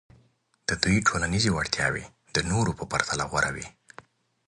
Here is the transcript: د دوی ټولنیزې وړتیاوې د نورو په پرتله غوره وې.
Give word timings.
د 0.67 0.69
دوی 0.83 0.97
ټولنیزې 1.07 1.49
وړتیاوې 1.53 2.05
د 2.35 2.37
نورو 2.51 2.71
په 2.79 2.83
پرتله 2.91 3.23
غوره 3.31 3.51
وې. 3.55 3.67